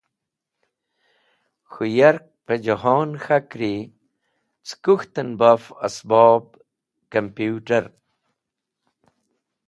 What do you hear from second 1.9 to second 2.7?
yark pẽ